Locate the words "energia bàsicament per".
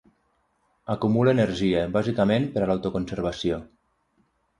1.37-2.63